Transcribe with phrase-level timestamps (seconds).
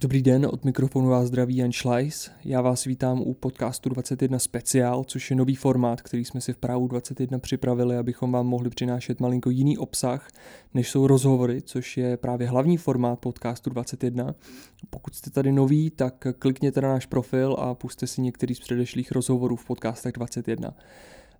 [0.00, 2.30] Dobrý den, od mikrofonu vás zdraví Jan Schleis.
[2.44, 6.56] Já vás vítám u podcastu 21 Speciál, což je nový formát, který jsme si v
[6.56, 10.28] Právu 21 připravili, abychom vám mohli přinášet malinko jiný obsah,
[10.74, 14.34] než jsou rozhovory, což je právě hlavní formát podcastu 21.
[14.90, 19.12] Pokud jste tady noví, tak klikněte na náš profil a puste si některý z předešlých
[19.12, 20.74] rozhovorů v podcastech 21.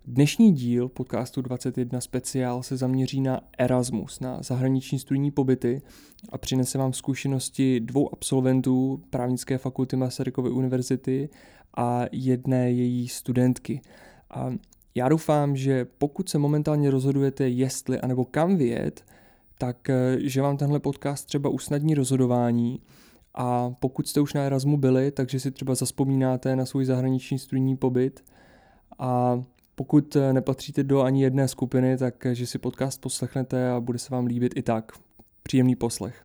[0.09, 5.81] Dnešní díl podcastu 21 speciál se zaměří na Erasmus, na zahraniční studijní pobyty
[6.29, 11.29] a přinese vám zkušenosti dvou absolventů právnické fakulty Masarykovy univerzity
[11.77, 13.81] a jedné její studentky.
[14.31, 14.53] A
[14.95, 19.05] já doufám, že pokud se momentálně rozhodujete, jestli anebo kam vyjet,
[19.57, 22.81] tak eh, že vám tenhle podcast třeba usnadní rozhodování
[23.33, 27.77] a pokud jste už na Erasmu byli, takže si třeba zaspomínáte na svůj zahraniční studijní
[27.77, 28.23] pobyt
[28.99, 29.41] a
[29.77, 33.99] pokud eh, nepatříte do ani jedné skupiny, tak eh, že si podcast poslechnete a bude
[33.99, 34.91] se vám líbit i tak.
[35.43, 36.19] Příjemný poslech.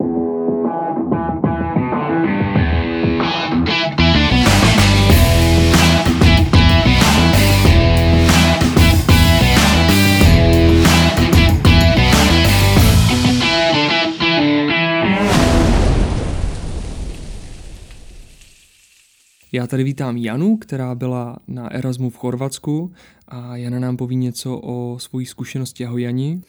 [19.55, 22.91] Já tady vítám Janu, která byla na Erasmu v Chorvatsku
[23.27, 25.85] a Jana nám poví něco o svojí zkušenosti.
[25.85, 26.41] Ahoj Jani.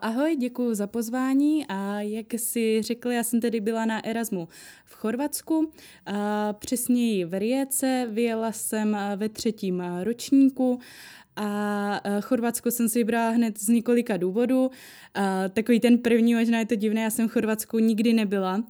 [0.00, 4.48] Ahoj, děkuji za pozvání a jak si řekl, já jsem tedy byla na Erasmu
[4.84, 5.70] v Chorvatsku,
[6.06, 10.78] a přesněji v Rijece, vyjela jsem ve třetím ročníku
[11.36, 14.70] a Chorvatsko jsem si vybrala hned z několika důvodů.
[15.52, 18.62] Takový ten první, možná je to divné, já jsem v Chorvatsku nikdy nebyla,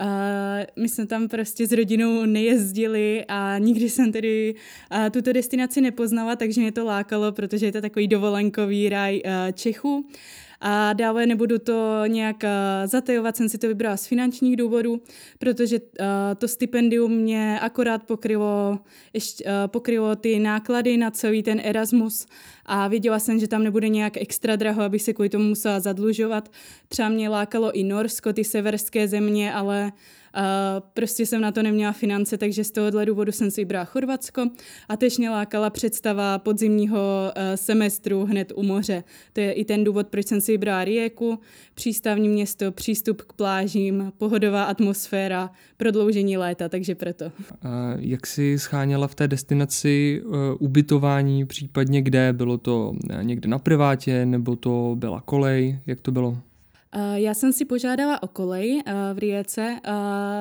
[0.00, 4.54] Uh, my jsme tam prostě s rodinou nejezdili a nikdy jsem tedy
[4.92, 9.22] uh, tuto destinaci nepoznala, takže mě to lákalo, protože je to takový dovolenkový ráj
[9.54, 10.06] Čechu.
[10.66, 12.50] A dále nebudu to nějak uh,
[12.86, 15.00] zatajovat, jsem si to vybrala z finančních důvodů,
[15.38, 16.06] protože uh,
[16.38, 18.78] to stipendium mě akorát pokrylo,
[19.12, 22.26] ještě, uh, pokrylo ty náklady na celý ten Erasmus
[22.66, 26.48] a věděla jsem, že tam nebude nějak extra draho, abych se kvůli tomu musela zadlužovat.
[26.88, 29.92] Třeba mě lákalo i Norsko, ty severské země, ale
[30.94, 34.46] prostě jsem na to neměla finance, takže z tohohle důvodu jsem si vybrala Chorvatsko
[34.88, 39.04] a teď mě lákala představa podzimního uh, semestru hned u moře.
[39.32, 41.38] To je i ten důvod, proč jsem si vybrala Rijeku,
[41.74, 47.24] přístavní město, přístup k plážím, pohodová atmosféra, prodloužení léta, takže proto.
[47.62, 52.32] A jak jsi scháněla v té destinaci uh, ubytování, případně kde?
[52.32, 55.78] Bylo to někde na privátě, nebo to byla kolej?
[55.86, 56.38] Jak to bylo?
[57.14, 58.82] Já jsem si požádala o kolej
[59.14, 59.76] v Rijece.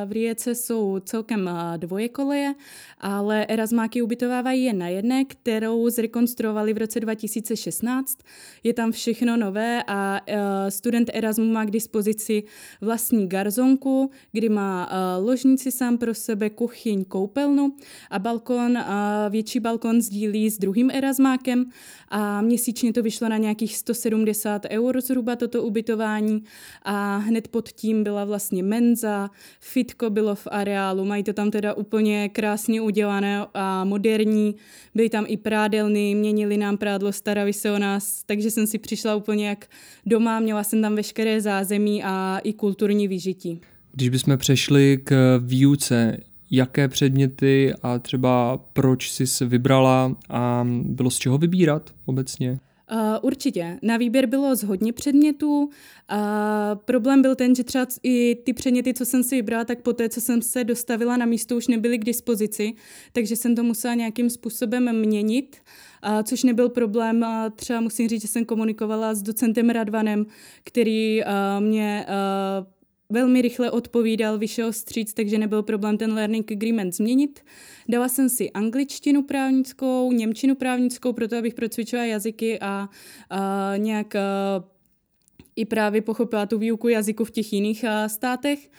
[0.06, 2.56] V Rijece jsou celkem dvoje koleje,
[3.00, 8.18] ale Erasmáky ubytovávají je na jedné, kterou zrekonstruovali v roce 2016.
[8.64, 10.22] Je tam všechno nové a
[10.70, 12.44] student Erasmu má k dispozici
[12.82, 14.90] vlastní garzonku, kdy má
[15.20, 17.76] ložnici sám pro sebe, kuchyň, koupelnu
[18.10, 18.78] a balkon,
[19.30, 21.66] větší balkon sdílí s druhým Erasmákem
[22.10, 26.43] a měsíčně to vyšlo na nějakých 170 eur zhruba toto ubytování
[26.84, 31.74] a hned pod tím byla vlastně menza, fitko bylo v areálu, mají to tam teda
[31.74, 34.56] úplně krásně udělané a moderní,
[34.96, 39.16] byly tam i prádelny, měnili nám prádlo, starali se o nás, takže jsem si přišla
[39.16, 39.66] úplně jak
[40.06, 43.62] doma, měla jsem tam veškeré zázemí a i kulturní vyžití.
[43.92, 46.18] Když bychom přešli k výuce,
[46.52, 52.60] jaké předměty a třeba proč jsi se vybrala a bylo z čeho vybírat obecně?
[52.94, 53.80] Uh, určitě.
[53.82, 55.64] Na výběr bylo z hodně předmětů.
[55.64, 55.70] Uh,
[56.86, 60.22] problém byl ten, že třeba i ty předměty, co jsem si vybrala, tak poté, co
[60.22, 62.74] jsem se dostavila na místo, už nebyly k dispozici,
[63.14, 65.58] takže jsem to musela nějakým způsobem měnit.
[66.08, 67.22] Uh, což nebyl problém.
[67.22, 70.26] Uh, třeba musím říct, že jsem komunikovala s docentem Radvanem,
[70.64, 72.06] který uh, mě
[73.14, 77.40] velmi rychle odpovídal, vyšel stříc, takže nebyl problém ten learning agreement změnit.
[77.90, 82.90] Dala jsem si angličtinu právnickou, němčinu právnickou, proto abych procvičila jazyky a,
[83.30, 84.73] a nějak a,
[85.56, 88.70] i právě pochopila tu výuku jazyku v těch jiných a, státech.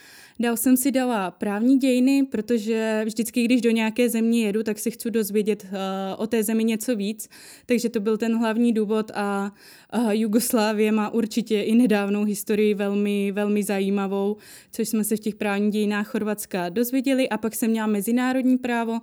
[0.41, 4.91] Dál jsem si dala právní dějiny, protože vždycky, když do nějaké země jedu, tak si
[4.91, 5.79] chci dozvědět uh,
[6.17, 7.29] o té zemi něco víc,
[7.67, 9.53] takže to byl ten hlavní důvod a
[9.99, 14.37] uh, Jugoslávie má určitě i nedávnou historii velmi, velmi zajímavou,
[14.71, 19.01] což jsme se v těch právních dějinách Chorvatska dozvěděli a pak jsem měla mezinárodní právo,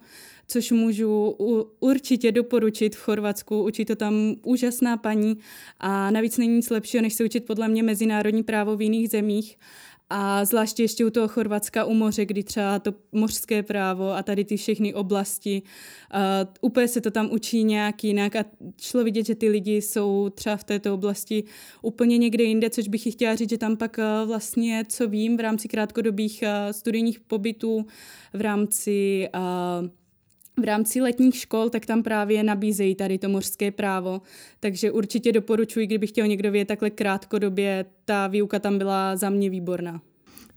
[0.47, 1.35] což můžu
[1.79, 3.63] určitě doporučit v Chorvatsku.
[3.63, 5.37] Učí to tam úžasná paní
[5.79, 9.57] a navíc není nic lepšího, než se učit podle mě mezinárodní právo v jiných zemích
[10.13, 14.45] a zvláště ještě u toho Chorvatska u moře, kdy třeba to mořské právo a tady
[14.45, 15.61] ty všechny oblasti,
[16.13, 16.19] uh,
[16.61, 18.45] úplně se to tam učí nějak jinak a
[18.81, 21.43] šlo vidět, že ty lidi jsou třeba v této oblasti
[21.81, 25.39] úplně někde jinde, což bych chtěla říct, že tam pak uh, vlastně, co vím, v
[25.39, 27.85] rámci krátkodobých uh, studijních pobytů,
[28.33, 29.89] v rámci uh,
[30.59, 34.21] v rámci letních škol, tak tam právě nabízejí tady to mořské právo.
[34.59, 39.49] Takže určitě doporučuji, kdyby chtěl někdo vědět takhle krátkodobě, ta výuka tam byla za mě
[39.49, 40.01] výborná.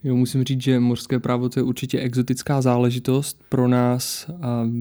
[0.06, 4.31] Jo, musím říct, že mořské právo to je určitě exotická záležitost pro nás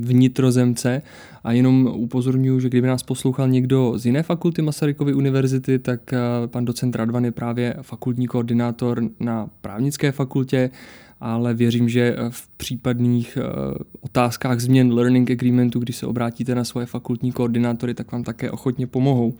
[0.01, 1.01] vnitrozemce
[1.43, 6.13] a jenom upozorňuji, že kdyby nás poslouchal někdo z jiné fakulty Masarykovy univerzity, tak
[6.45, 10.69] pan docent Radvan je právě fakultní koordinátor na právnické fakultě
[11.23, 13.43] ale věřím, že eh, v případných eh,
[14.01, 18.87] otázkách změn learning agreementu, když se obrátíte na svoje fakultní koordinátory, tak vám také ochotně
[18.87, 19.33] pomohou.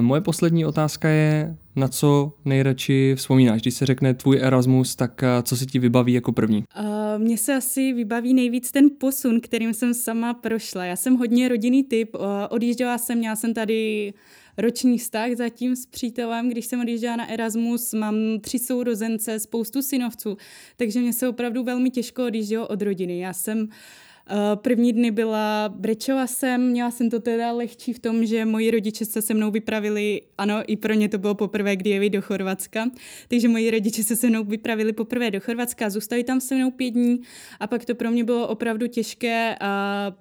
[0.00, 3.62] Moje poslední otázka je, na co nejradši vzpomínáš?
[3.62, 6.64] Když se řekne tvůj Erasmus, tak eh, co se ti vybaví jako první?
[6.80, 10.84] Uh, mně se asi vybaví nejvíc ten posun, kterým jsem sama prošla.
[10.84, 12.16] Já jsem hodně rodinný typ,
[12.48, 14.12] odjížděla jsem, měla jsem tady
[14.60, 20.36] roční vztah zatím s přítelem, když jsem odjížděla na Erasmus, mám tři sourozence, spoustu synovců,
[20.76, 23.18] takže mě se opravdu velmi těžko odjíždělo od rodiny.
[23.18, 23.68] Já jsem
[24.32, 28.70] Uh, první dny byla, brečela jsem, měla jsem to teda lehčí v tom, že moji
[28.70, 32.22] rodiče se se mnou vypravili, ano, i pro ně to bylo poprvé, kdy jeli do
[32.22, 32.90] Chorvatska,
[33.28, 36.90] takže moji rodiče se se mnou vypravili poprvé do Chorvatska, zůstali tam se mnou pět
[36.90, 37.20] dní
[37.60, 40.12] a pak to pro mě bylo opravdu těžké a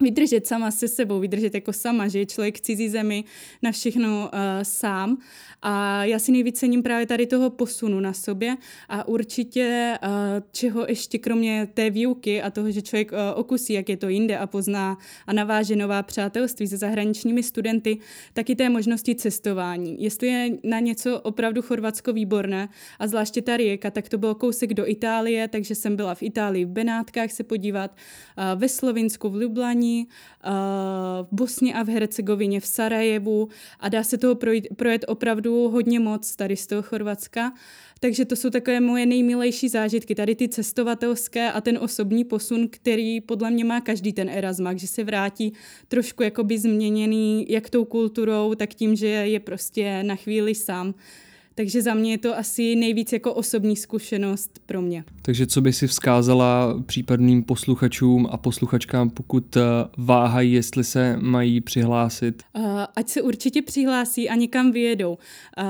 [0.00, 3.24] vydržet sama se sebou, vydržet jako sama, že je člověk v cizí zemi
[3.62, 5.18] na všechno uh, sám.
[5.62, 8.56] A já si nejvíc cením právě tady toho posunu na sobě
[8.88, 10.08] a určitě, uh,
[10.52, 14.38] čeho ještě kromě té výuky a toho, že člověk uh, okusí, jak je to jinde
[14.38, 17.98] a pozná a naváže nová přátelství se zahraničními studenty,
[18.32, 20.02] tak i té možnosti cestování.
[20.02, 22.68] Jestli je na něco opravdu Chorvatsko výborné
[22.98, 26.64] a zvláště ta rieka, tak to bylo kousek do Itálie, takže jsem byla v Itálii
[26.64, 29.87] v Benátkách se podívat, uh, ve Slovinsku v Lublani,
[30.44, 30.50] Eh,
[31.22, 33.48] v Bosně a v Hercegovině, v Sarajevu
[33.80, 37.52] a dá se toho projít, projet opravdu hodně moc tady z toho Chorvatska.
[38.00, 43.20] Takže to jsou takové moje nejmilejší zážitky, tady ty cestovatelské a ten osobní posun, který
[43.20, 45.52] podle mě má každý ten Erasmus, že se vrátí
[45.88, 50.94] trošku jakoby změněný jak tou kulturou, tak tím, že je prostě na chvíli sám.
[51.58, 55.04] Takže za mě je to asi nejvíc jako osobní zkušenost pro mě.
[55.22, 59.60] Takže co by si vzkázala případným posluchačům a posluchačkám, pokud eh,
[59.96, 62.42] váhají, jestli se mají přihlásit?
[62.52, 62.64] Uh,
[62.96, 65.10] ať se určitě přihlásí a někam vyjedou.
[65.12, 65.64] Uh,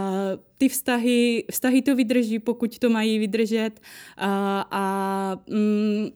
[0.59, 4.25] ty vztahy, vztahy to vydrží, pokud to mají vydržet uh,
[4.71, 6.09] a mm,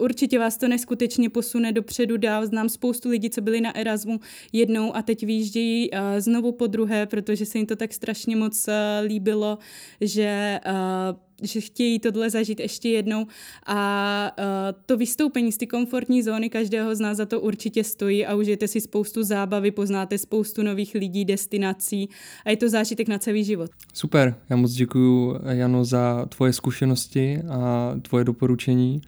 [0.00, 2.46] určitě vás to neskutečně posune dopředu dál.
[2.46, 4.20] Znám spoustu lidí, co byli na Erasmu
[4.52, 8.68] jednou a teď výjíždějí uh, znovu po druhé, protože se jim to tak strašně moc
[8.68, 8.74] uh,
[9.06, 9.58] líbilo,
[10.00, 13.26] že uh, že chtějí tohle zažít ještě jednou
[13.66, 14.44] a uh,
[14.86, 18.68] to vystoupení z té komfortní zóny každého z nás za to určitě stojí a užijete
[18.68, 22.08] si spoustu zábavy, poznáte spoustu nových lidí, destinací
[22.44, 23.70] a je to zážitek na celý život.
[23.92, 29.00] Super, já moc děkuji Jano za tvoje zkušenosti a tvoje doporučení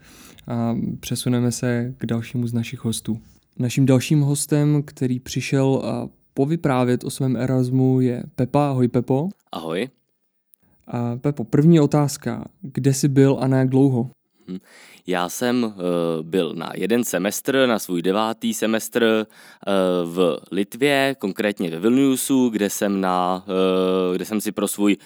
[0.46, 3.20] a přesuneme se k dalšímu z našich hostů.
[3.58, 5.82] Naším dalším hostem, který přišel
[6.34, 8.68] povyprávět o svém Erasmu je Pepa.
[8.68, 9.28] Ahoj Pepo.
[9.52, 9.88] Ahoj.
[10.86, 12.44] A Pepo, první otázka.
[12.60, 14.10] Kde jsi byl a na jak dlouho?
[14.48, 14.58] Hm.
[15.06, 15.72] Já jsem uh,
[16.22, 22.70] byl na jeden semestr, na svůj devátý semestr uh, v Litvě, konkrétně ve Vilniusu, kde
[22.70, 24.96] jsem, na, uh, kde jsem si pro svůj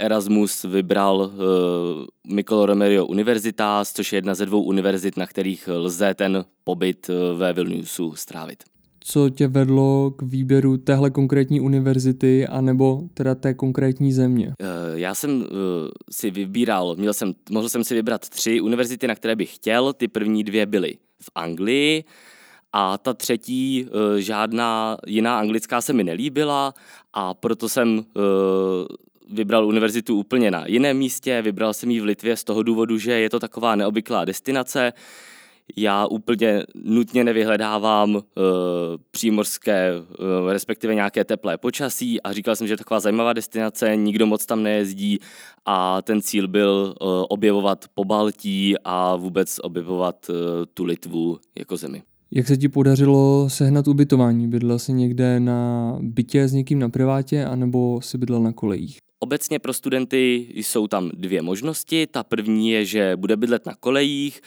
[0.00, 6.14] Erasmus vybral uh, Mikolo Romerio Universitas, což je jedna ze dvou univerzit, na kterých lze
[6.14, 8.64] ten pobyt uh, ve Vilniusu strávit.
[9.00, 14.46] Co tě vedlo k výběru téhle konkrétní univerzity anebo teda té konkrétní země?
[14.46, 15.46] Uh, já jsem uh,
[16.10, 19.92] si vybíral, měl jsem, mohl jsem si vybrat tři univerzity, na které bych chtěl.
[19.92, 22.04] Ty první dvě byly v Anglii,
[22.72, 23.86] a ta třetí,
[24.18, 26.74] žádná jiná anglická se mi nelíbila
[27.12, 28.04] a proto jsem
[29.32, 33.12] vybral univerzitu úplně na jiném místě, vybral jsem ji v Litvě z toho důvodu, že
[33.12, 34.92] je to taková neobvyklá destinace.
[35.76, 38.22] Já úplně nutně nevyhledávám uh,
[39.10, 44.26] přímořské, uh, respektive nějaké teplé počasí a říkal jsem, že je taková zajímavá destinace, nikdo
[44.26, 45.18] moc tam nejezdí
[45.66, 50.36] a ten cíl byl uh, objevovat po Baltí a vůbec objevovat uh,
[50.74, 52.02] tu Litvu jako zemi.
[52.30, 54.48] Jak se ti podařilo sehnat ubytování?
[54.48, 58.98] Bydlel jsi někde na bytě s někým na privátě, anebo si bydlel na kolejích?
[59.22, 62.06] Obecně pro studenty jsou tam dvě možnosti.
[62.06, 64.42] Ta první je, že bude bydlet na kolejích,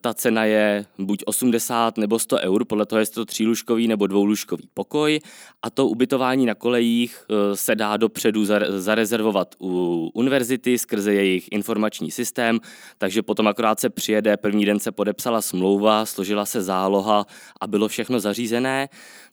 [0.00, 4.68] ta cena je buď 80 nebo 100 eur, podle toho, jestli to třílužkový nebo dvoulužkový
[4.74, 5.20] pokoj.
[5.62, 12.10] A to ubytování na kolejích e, se dá dopředu zarezervovat u univerzity skrze jejich informační
[12.10, 12.60] systém,
[12.98, 17.26] takže potom akorát se přijede, první den se podepsala smlouva, složila se záloha
[17.60, 18.88] a bylo všechno zařízené.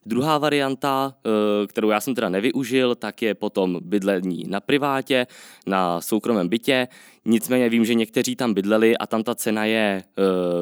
[0.06, 5.26] Druhá varianta, e, kterou já jsem teda nevyužil, tak je potom bydlení na privátě,
[5.66, 6.88] na soukromém bytě.
[7.26, 10.02] Nicméně vím, že někteří tam bydleli a tam ta cena je e,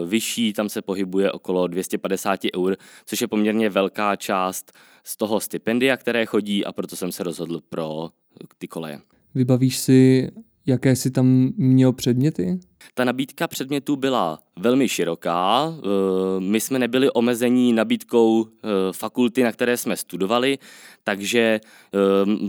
[0.07, 2.77] vyšší, tam se pohybuje okolo 250 eur,
[3.07, 4.73] což je poměrně velká část
[5.05, 8.11] z toho stipendia, které chodí a proto jsem se rozhodl pro
[8.59, 9.01] ty koleje.
[9.35, 10.31] Vybavíš si,
[10.67, 12.61] jaké si tam měl předměty?
[12.95, 15.75] Ta nabídka předmětů byla velmi široká.
[15.75, 18.47] E, my jsme nebyli omezení nabídkou
[18.93, 20.59] fakulty, na které jsme studovali,
[21.05, 21.61] takže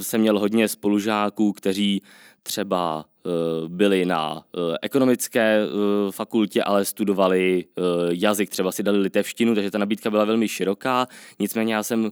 [0.01, 2.01] jsem měl hodně spolužáků, kteří
[2.43, 3.29] třeba eh,
[3.67, 5.67] byli na eh, ekonomické eh,
[6.11, 7.65] fakultě, ale studovali
[8.11, 11.07] jazyk, třeba si dali litevštinu, takže ta nabídka byla velmi široká.
[11.39, 12.11] Nicméně já jsem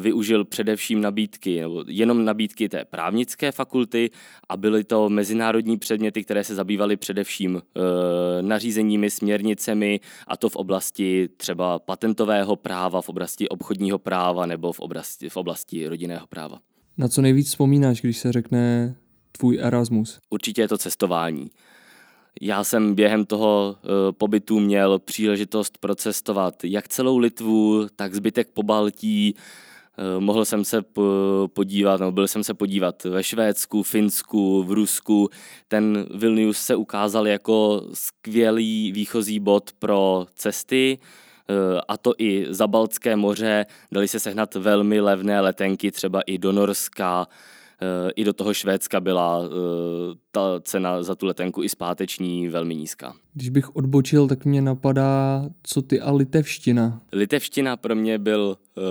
[0.00, 4.10] využil především nabídky, nebo jenom nabídky té právnické fakulty
[4.48, 7.62] a byly to mezinárodní předměty, které se zabývaly především
[8.40, 14.80] nařízeními, směrnicemi a to v oblasti třeba patentového práva, v oblasti obchodního práva nebo v
[14.80, 16.58] oblasti, v oblasti rodinného práva.
[16.98, 18.94] Na co nejvíc vzpomínáš, když se řekne
[19.32, 20.18] tvůj Erasmus?
[20.30, 21.50] Určitě je to cestování.
[22.40, 28.62] Já jsem během toho uh, pobytu měl příležitost procestovat jak celou Litvu, tak zbytek po
[28.62, 29.34] Baltí.
[29.34, 30.82] Uh, mohl jsem se
[31.46, 35.28] podívat, no, byl jsem se podívat ve Švédsku, Finsku, v Rusku.
[35.68, 40.98] Ten Vilnius se ukázal jako skvělý výchozí bod pro cesty,
[41.50, 43.66] uh, a to i za Baltské moře.
[43.92, 47.28] Dali se sehnat velmi levné letenky, třeba i do Norska, Eh,
[48.16, 49.48] i do toho Švédska byla eh,
[50.30, 53.14] ta cena za tu letenku i zpáteční velmi nízká.
[53.34, 57.00] Když bych odbočil, tak mě napadá, co ty a litevština.
[57.12, 58.84] Litevština pro mě byl uh,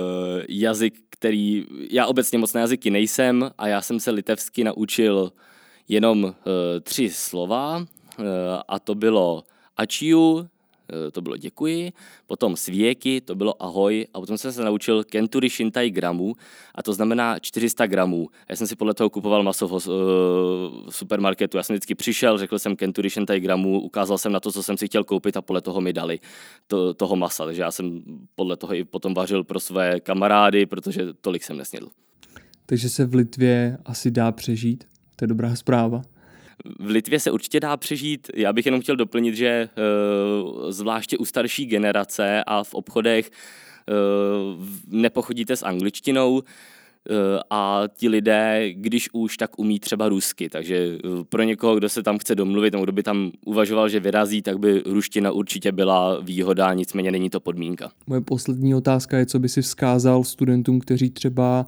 [0.48, 5.32] jazyk, který, já obecně moc na jazyky nejsem a já jsem se litevsky naučil
[5.88, 6.30] jenom uh,
[6.82, 7.84] tři slova uh,
[8.68, 9.42] a to bylo
[9.76, 10.51] ačiu, Eh,
[11.12, 11.92] to bylo děkuji,
[12.26, 16.34] potom svěky, to bylo ahoj a potom jsem se naučil kenturi shintai gramů
[16.74, 18.28] a to znamená 400 gramů.
[18.48, 19.82] Já jsem si podle toho kupoval maso v, uh,
[20.90, 21.56] supermarketu.
[21.56, 24.76] Já jsem vždycky přišel, řekl jsem kenturi shintai gramů, ukázal jsem na to, co jsem
[24.76, 26.20] si chtěl koupit a podle toho mi dali
[26.66, 27.44] to, toho masa.
[27.44, 28.02] Takže já jsem
[28.34, 31.88] podle toho i potom vařil pro své kamarády, protože tolik jsem nesnědl.
[32.66, 34.84] Takže se v Litvě asi dá přežít?
[35.16, 36.02] To je dobrá zpráva.
[36.80, 38.30] V Litvě se určitě dá přežít.
[38.34, 44.66] Já bych jenom chtěl doplnit, že uh, zvláště u starší generace a v obchodech uh,
[44.86, 46.40] nepochodíte s angličtinou, uh,
[47.50, 50.48] a ti lidé, když už, tak umí třeba rusky.
[50.48, 54.42] Takže pro někoho, kdo se tam chce domluvit, nebo kdo by tam uvažoval, že vyrazí,
[54.42, 57.90] tak by ruština určitě byla výhoda, nicméně není to podmínka.
[58.06, 61.66] Moje poslední otázka je, co by si vzkázal studentům, kteří třeba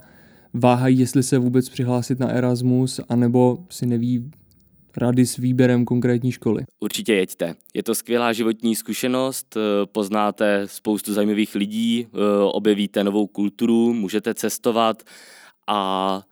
[0.54, 4.30] váhají, jestli se vůbec přihlásit na Erasmus, anebo si neví
[4.96, 6.64] rady s výběrem konkrétní školy?
[6.80, 7.54] Určitě jeďte.
[7.74, 14.34] Je to skvělá životní zkušenost, eh, poznáte spoustu zajímavých lidí, eh, objevíte novou kulturu, můžete
[14.34, 15.02] cestovat
[15.66, 16.22] a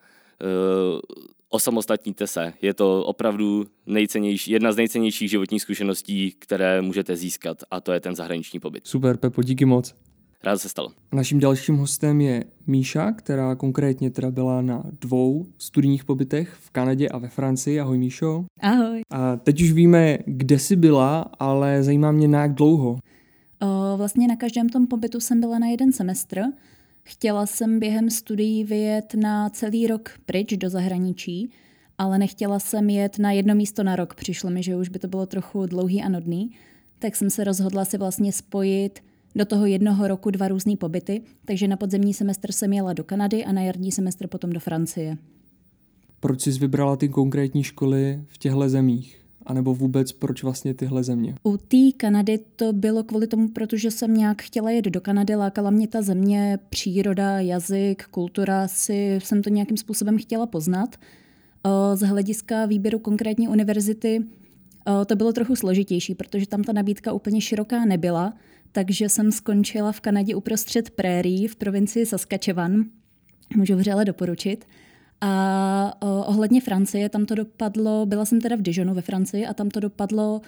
[0.42, 2.52] eh, osamostatníte se.
[2.62, 8.00] Je to opravdu nejcennější, jedna z nejcennějších životních zkušeností, které můžete získat a to je
[8.00, 8.86] ten zahraniční pobyt.
[8.86, 9.94] Super, Pepo, díky moc.
[10.44, 10.88] Rád se stalo.
[11.12, 17.08] Naším dalším hostem je Míša, která konkrétně teda byla na dvou studijních pobytech v Kanadě
[17.08, 17.80] a ve Francii.
[17.80, 18.44] Ahoj Míšo.
[18.60, 19.00] Ahoj.
[19.10, 22.98] A teď už víme, kde jsi byla, ale zajímá mě na jak dlouho.
[23.60, 26.40] O, vlastně na každém tom pobytu jsem byla na jeden semestr.
[27.02, 31.50] Chtěla jsem během studií vyjet na celý rok pryč do zahraničí,
[31.98, 34.14] ale nechtěla jsem jet na jedno místo na rok.
[34.14, 36.50] Přišlo mi, že už by to bylo trochu dlouhý a nudný,
[36.98, 39.00] tak jsem se rozhodla si vlastně spojit
[39.34, 43.44] do toho jednoho roku dva různé pobyty, takže na podzemní semestr jsem jela do Kanady
[43.44, 45.18] a na jarní semestr potom do Francie.
[46.20, 49.18] Proč jsi vybrala ty konkrétní školy v těchto zemích?
[49.46, 51.34] A nebo vůbec proč vlastně tyhle země?
[51.42, 55.70] U té Kanady to bylo kvůli tomu, protože jsem nějak chtěla jet do Kanady, lákala
[55.70, 60.96] mě ta země, příroda, jazyk, kultura, si jsem to nějakým způsobem chtěla poznat.
[61.94, 64.24] Z hlediska výběru konkrétní univerzity
[65.06, 68.34] to bylo trochu složitější, protože tam ta nabídka úplně široká nebyla
[68.72, 72.84] takže jsem skončila v Kanadě uprostřed prérí v provincii Saskatchewan.
[73.56, 74.64] Můžu vřele doporučit.
[75.20, 75.92] A
[76.26, 79.80] ohledně Francie, tam to dopadlo, byla jsem teda v Dijonu ve Francii a tam to
[79.80, 80.40] dopadlo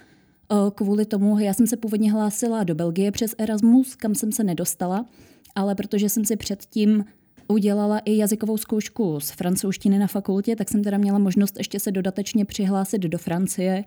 [0.75, 5.07] kvůli tomu, já jsem se původně hlásila do Belgie přes Erasmus, kam jsem se nedostala,
[5.55, 7.05] ale protože jsem si předtím
[7.49, 11.93] udělala i jazykovou zkoušku z francouzštiny na fakultě, tak jsem teda měla možnost ještě se
[11.93, 13.85] dodatečně přihlásit do Francie,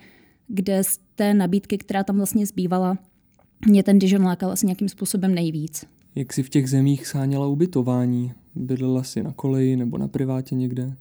[0.48, 2.98] kde z té nabídky, která tam vlastně zbývala,
[3.66, 5.86] mě ten Dijon lákal asi nějakým způsobem nejvíc.
[6.16, 8.34] Jak si v těch zemích sáněla ubytování?
[8.56, 10.94] Bydlela si na koleji nebo na privátě někde?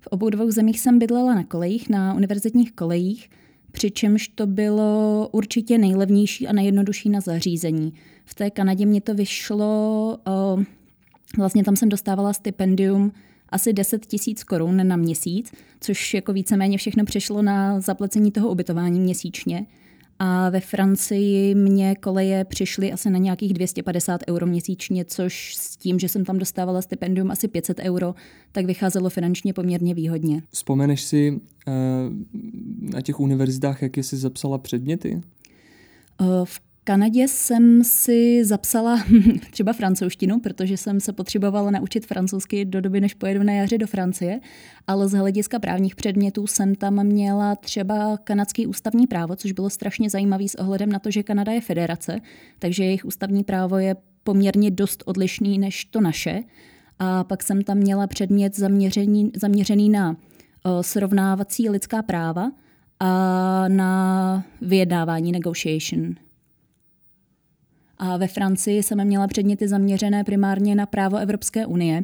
[0.00, 3.30] V obou dvou zemích jsem bydlela na kolejích, na univerzitních kolejích,
[3.72, 7.92] přičemž to bylo určitě nejlevnější a nejjednodušší na zařízení.
[8.24, 10.18] V té Kanadě mě to vyšlo,
[11.38, 13.12] vlastně tam jsem dostávala stipendium
[13.48, 19.00] asi 10 tisíc korun na měsíc, což jako víceméně všechno přešlo na zaplacení toho ubytování
[19.00, 19.66] měsíčně.
[20.18, 25.98] A ve Francii mě koleje přišly asi na nějakých 250 euro měsíčně, což s tím,
[25.98, 28.14] že jsem tam dostávala stipendium asi 500 euro,
[28.52, 30.42] tak vycházelo finančně poměrně výhodně.
[30.50, 31.72] Vzpomeneš si eh,
[32.80, 35.20] na těch univerzitách, jak jsi zapsala předměty?
[36.20, 39.04] Eh, v Kanadě jsem si zapsala
[39.50, 43.86] třeba francouzštinu, protože jsem se potřebovala naučit francouzsky do doby, než pojedu na jaře do
[43.86, 44.40] Francie,
[44.86, 50.10] ale z hlediska právních předmětů jsem tam měla třeba kanadský ústavní právo, což bylo strašně
[50.10, 52.20] zajímavé s ohledem na to, že Kanada je federace,
[52.58, 56.42] takže jejich ústavní právo je poměrně dost odlišný než to naše.
[56.98, 60.16] A pak jsem tam měla předmět zaměřený, zaměřený na
[60.62, 62.50] o, srovnávací lidská práva
[63.00, 66.14] a na vyjednávání negotiation.
[68.06, 72.02] A ve Francii jsem měla předměty zaměřené primárně na právo Evropské unie,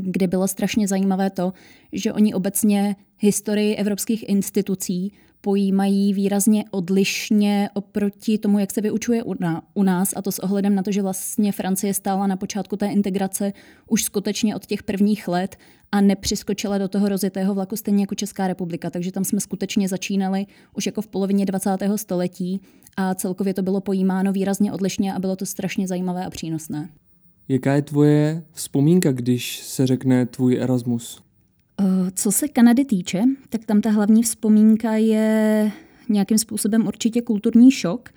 [0.00, 1.52] kde bylo strašně zajímavé to,
[1.92, 9.22] že oni obecně historii evropských institucí pojímají výrazně odlišně oproti tomu, jak se vyučuje
[9.74, 12.86] u nás, a to s ohledem na to, že vlastně Francie stála na počátku té
[12.86, 13.52] integrace
[13.88, 15.56] už skutečně od těch prvních let
[15.92, 18.90] a nepřiskočila do toho rozjetého vlaku stejně jako Česká republika.
[18.90, 21.70] Takže tam jsme skutečně začínali už jako v polovině 20.
[21.96, 22.60] století
[22.98, 26.88] a celkově to bylo pojímáno výrazně odlišně a bylo to strašně zajímavé a přínosné.
[27.48, 31.22] Jaká je tvoje vzpomínka, když se řekne tvůj Erasmus?
[31.80, 35.72] Eh, co se Kanady týče, tak tam ta hlavní vzpomínka je
[36.08, 38.08] nějakým způsobem určitě kulturní šok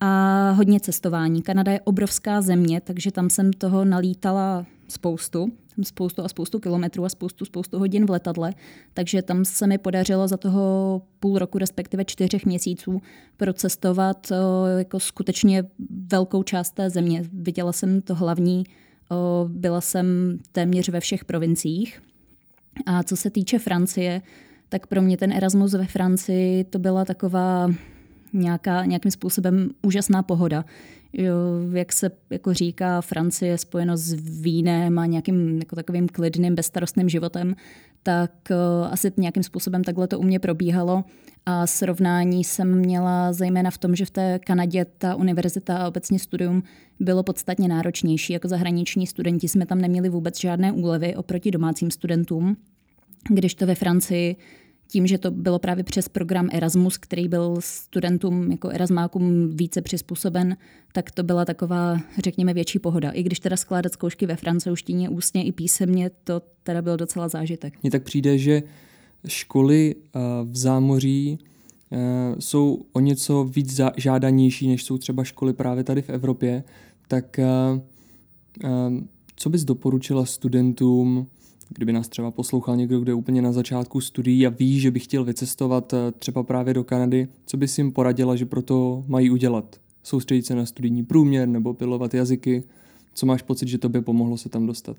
[0.00, 1.42] a hodně cestování.
[1.42, 5.52] Kanada je obrovská země, takže tam jsem toho nalítala spoustu.
[5.76, 8.52] Tam spoustu a spoustu kilometrů a spoustu, spoustu hodin v letadle,
[8.94, 13.00] takže tam se mi podařilo za toho půl roku, respektive čtyřech měsíců
[13.36, 14.32] procestovat
[14.78, 15.64] jako skutečně
[16.10, 17.24] velkou část té země.
[17.32, 18.64] Viděla jsem to hlavní,
[19.46, 22.02] byla jsem téměř ve všech provinciích
[22.86, 24.22] a co se týče Francie,
[24.68, 27.70] tak pro mě ten Erasmus ve Francii to byla taková
[28.36, 30.64] nějaká, nějakým způsobem úžasná pohoda.
[31.72, 37.08] Jak se jako říká, Francie je spojeno s vínem a nějakým jako takovým klidným, bezstarostným
[37.08, 37.54] životem,
[38.02, 41.04] tak uh, asi nějakým způsobem takhle to u mě probíhalo.
[41.46, 46.18] A srovnání jsem měla zejména v tom, že v té Kanadě ta univerzita a obecně
[46.18, 46.62] studium
[47.00, 48.32] bylo podstatně náročnější.
[48.32, 52.56] Jako zahraniční studenti jsme tam neměli vůbec žádné úlevy oproti domácím studentům,
[53.28, 54.36] když to ve Francii
[54.88, 60.56] tím, že to bylo právě přes program Erasmus, který byl studentům jako Erasmákům více přizpůsoben,
[60.92, 63.10] tak to byla taková, řekněme, větší pohoda.
[63.10, 67.82] I když teda skládat zkoušky ve francouzštině ústně i písemně, to teda byl docela zážitek.
[67.82, 68.62] Mně tak přijde, že
[69.26, 71.38] školy eh, v zámoří
[71.92, 76.64] eh, jsou o něco víc žádanější, než jsou třeba školy právě tady v Evropě.
[77.08, 77.46] Tak eh,
[79.36, 81.26] co bys doporučila studentům,
[81.68, 85.00] kdyby nás třeba poslouchal někdo, kdo je úplně na začátku studií a ví, že by
[85.00, 89.76] chtěl vycestovat třeba právě do Kanady, co bys jim poradila, že pro to mají udělat?
[90.02, 92.64] Soustředit se na studijní průměr nebo pilovat jazyky?
[93.14, 94.96] Co máš pocit, že to by pomohlo se tam dostat?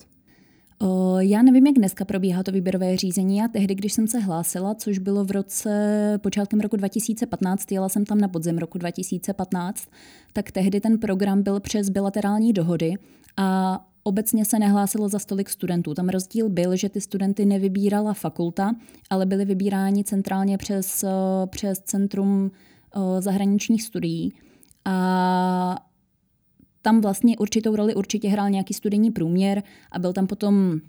[0.80, 3.38] O, já nevím, jak dneska probíhá to výběrové řízení.
[3.38, 8.06] Já tehdy, když jsem se hlásila, což bylo v roce počátkem roku 2015, jela jsem
[8.06, 9.88] tam na podzim roku 2015,
[10.34, 12.94] tak tehdy ten program byl přes bilaterální dohody
[13.38, 15.94] a obecně se nehlásilo za stolik studentů.
[15.94, 18.76] Tam rozdíl byl, že ty studenty nevybírala fakulta,
[19.10, 21.06] ale byly vybíráni centrálně přes,
[21.50, 22.52] přes Centrum
[23.20, 24.34] zahraničních studií.
[24.86, 25.86] A
[26.82, 30.80] tam vlastně určitou roli určitě hrál nějaký studijní průměr a byl tam potom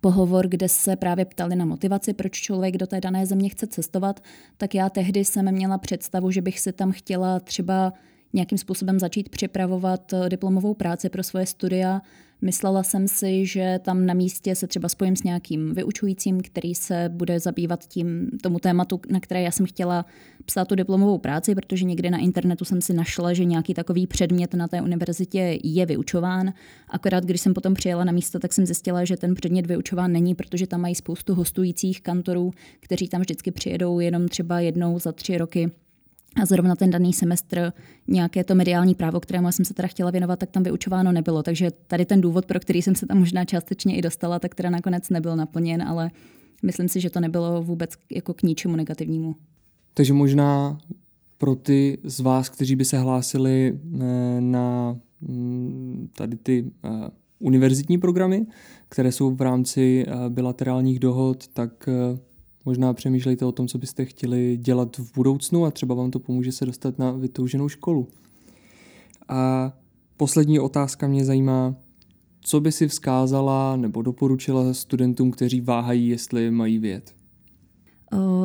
[0.00, 4.20] pohovor, kde se právě ptali na motivaci, proč člověk do té dané země chce cestovat,
[4.56, 7.92] tak já tehdy jsem měla představu, že bych si tam chtěla třeba
[8.36, 12.00] nějakým způsobem začít připravovat diplomovou práci pro svoje studia
[12.40, 17.08] Myslela jsem si, že tam na místě se třeba spojím s nějakým vyučujícím, který se
[17.12, 20.06] bude zabývat tím tomu tématu, na které já jsem chtěla
[20.44, 24.54] psát tu diplomovou práci, protože někde na internetu jsem si našla, že nějaký takový předmět
[24.54, 26.52] na té univerzitě je vyučován.
[26.88, 30.34] Akorát když jsem potom přijela na místo, tak jsem zjistila, že ten předmět vyučován není,
[30.34, 35.38] protože tam mají spoustu hostujících kantorů, kteří tam vždycky přijedou jenom třeba jednou za tři
[35.38, 35.70] roky
[36.42, 37.72] a zrovna ten daný semestr
[38.08, 41.42] nějaké to mediální právo, kterému jsem se teda chtěla věnovat, tak tam vyučováno nebylo.
[41.42, 44.70] Takže tady ten důvod, pro který jsem se tam možná částečně i dostala, tak teda
[44.70, 46.10] nakonec nebyl naplněn, ale
[46.62, 49.34] myslím si, že to nebylo vůbec jako k ničemu negativnímu.
[49.94, 50.78] Takže možná
[51.38, 53.78] pro ty z vás, kteří by se hlásili
[54.40, 56.70] na mm, tady ty
[57.38, 58.46] univerzitní programy,
[58.88, 61.88] které jsou v rámci bilaterálních dohod, tak
[62.66, 66.52] možná přemýšlejte o tom, co byste chtěli dělat v budoucnu a třeba vám to pomůže
[66.52, 68.08] se dostat na vytouženou školu.
[69.28, 69.72] A
[70.16, 71.74] poslední otázka mě zajímá,
[72.40, 77.14] co by si vzkázala nebo doporučila studentům, kteří váhají, jestli mají vědět?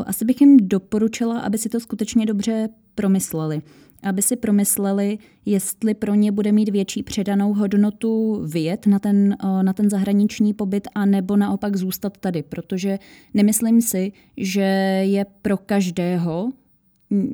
[0.06, 3.62] Asi bych jim doporučila, aby si to skutečně dobře promysleli.
[4.04, 9.74] Aby si promysleli, jestli pro ně bude mít větší předanou hodnotu vyjet na ten, na
[9.74, 13.00] ten zahraniční pobyt a nebo naopak zůstat tady, protože
[13.34, 14.62] nemyslím si, že
[15.06, 16.52] je pro každého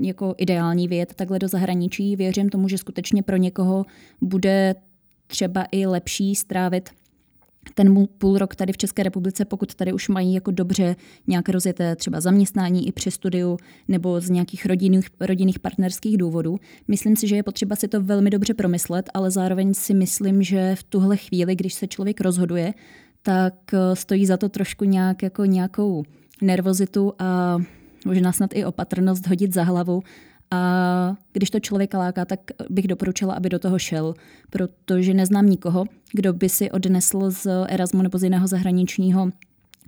[0.01, 2.15] jako ideální vyjet takhle do zahraničí.
[2.15, 3.85] Věřím tomu, že skutečně pro někoho
[4.21, 4.75] bude
[5.27, 6.89] třeba i lepší strávit
[7.73, 10.95] ten půl rok tady v České republice, pokud tady už mají jako dobře
[11.27, 16.59] nějaké rozjeté třeba zaměstnání i při studiu nebo z nějakých rodinných, rodinných partnerských důvodů.
[16.87, 20.75] Myslím si, že je potřeba si to velmi dobře promyslet, ale zároveň si myslím, že
[20.75, 22.73] v tuhle chvíli, když se člověk rozhoduje,
[23.21, 26.03] tak eh, stojí za to trošku nějak jako nějakou
[26.41, 27.57] nervozitu a
[28.05, 30.03] možná snad i opatrnost hodit za hlavu
[30.51, 34.13] a když to člověka láká, tak bych doporučila, aby do toho šel,
[34.49, 39.31] protože neznám nikoho, kdo by si odnesl z Erasmu nebo z jiného zahraničního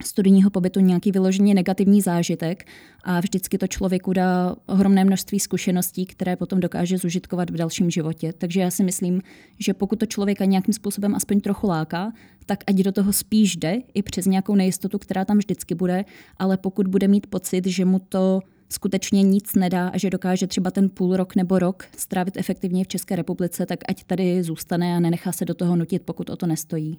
[0.06, 2.68] studijního pobytu nějaký vyloženě negativní zážitek
[3.04, 8.34] a vždycky to člověku dá ohromné množství zkušeností, které potom dokáže zužitkovat v dalším životě.
[8.38, 9.22] Takže já si myslím,
[9.60, 12.12] že pokud to člověka nějakým způsobem aspoň trochu láká,
[12.46, 16.06] tak ať do toho spíš jde, i přes nějakou nejistotu, která tam vždycky bude,
[16.38, 18.40] ale pokud bude mít pocit, že mu to
[18.70, 22.88] skutečně nic nedá a že dokáže třeba ten půl rok nebo rok strávit efektivně v
[22.88, 26.48] České republice, tak ať tady zůstane a nenechá se do toho nutit, pokud o to
[26.48, 26.98] nestojí.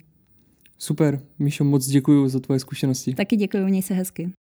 [0.78, 3.14] Super, Míšo, moc děkuji za tvoje zkušenosti.
[3.14, 4.32] Taky děkuji, měj se hezky.